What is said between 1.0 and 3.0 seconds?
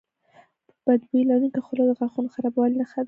بوی لرونکي خوله د غاښونو خرابوالي نښه ده.